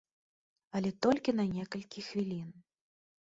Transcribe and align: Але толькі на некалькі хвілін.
Але 0.77 0.89
толькі 1.05 1.35
на 1.39 1.45
некалькі 1.55 2.05
хвілін. 2.09 2.49